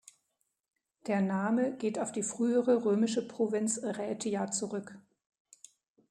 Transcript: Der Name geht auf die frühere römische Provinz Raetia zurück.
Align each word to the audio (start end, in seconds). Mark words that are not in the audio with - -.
Der 1.05 1.21
Name 1.21 1.77
geht 1.77 1.99
auf 1.99 2.11
die 2.11 2.23
frühere 2.23 2.85
römische 2.85 3.27
Provinz 3.27 3.79
Raetia 3.83 4.49
zurück. 4.49 4.97